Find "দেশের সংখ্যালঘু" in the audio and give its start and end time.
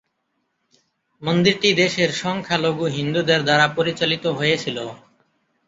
1.81-2.85